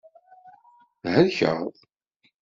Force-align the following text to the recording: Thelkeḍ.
Thelkeḍ. 1.01 1.63